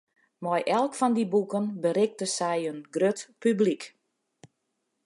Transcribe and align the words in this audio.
Mei 0.43 0.61
elk 0.79 0.93
fan 0.99 1.13
dy 1.15 1.25
boeken 1.33 1.65
berikte 1.83 2.25
sy 2.35 2.53
in 2.71 2.79
grut 2.93 3.19
publyk. 3.41 3.83